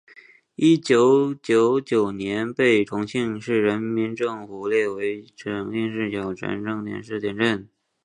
[0.55, 7.69] 一九九九年被重庆市人民政府列为重庆市小城镇建设试点镇。